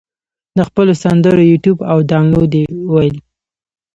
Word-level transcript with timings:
د 0.57 0.59
خپلو 0.67 0.93
سندرو 1.03 1.41
یوټیوب 1.51 1.79
او 1.91 1.97
دانلود 2.09 2.51
یې 2.59 2.65
وویل. 2.89 3.17